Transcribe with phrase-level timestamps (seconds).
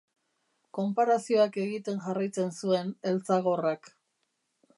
[0.77, 3.93] Konparazioak egiten jarraitzen zuen eltzagorrak.